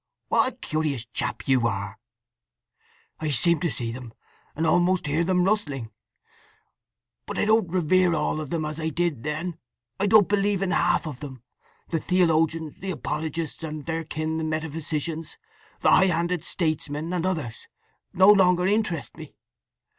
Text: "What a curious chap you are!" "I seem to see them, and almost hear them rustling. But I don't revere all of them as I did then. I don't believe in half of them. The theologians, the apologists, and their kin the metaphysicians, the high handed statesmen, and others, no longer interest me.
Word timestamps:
"What 0.29 0.51
a 0.51 0.55
curious 0.55 1.05
chap 1.13 1.47
you 1.47 1.67
are!" 1.67 1.99
"I 3.19 3.29
seem 3.29 3.59
to 3.59 3.69
see 3.69 3.91
them, 3.91 4.15
and 4.55 4.65
almost 4.65 5.05
hear 5.05 5.23
them 5.23 5.43
rustling. 5.43 5.91
But 7.27 7.37
I 7.37 7.45
don't 7.45 7.69
revere 7.69 8.15
all 8.15 8.41
of 8.41 8.49
them 8.49 8.65
as 8.65 8.79
I 8.79 8.89
did 8.89 9.21
then. 9.21 9.59
I 9.99 10.07
don't 10.07 10.27
believe 10.27 10.63
in 10.63 10.71
half 10.71 11.05
of 11.05 11.19
them. 11.19 11.43
The 11.89 11.99
theologians, 11.99 12.79
the 12.79 12.89
apologists, 12.89 13.61
and 13.61 13.85
their 13.85 14.03
kin 14.03 14.37
the 14.37 14.43
metaphysicians, 14.43 15.37
the 15.81 15.91
high 15.91 16.05
handed 16.05 16.43
statesmen, 16.43 17.13
and 17.13 17.23
others, 17.23 17.67
no 18.11 18.31
longer 18.31 18.65
interest 18.65 19.15
me. 19.17 19.35